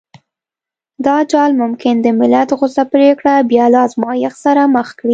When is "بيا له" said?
3.51-3.79